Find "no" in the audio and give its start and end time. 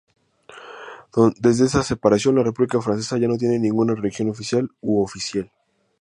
3.27-3.37